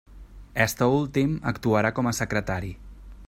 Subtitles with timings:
[0.63, 2.73] Este últim actuarà com a secretari.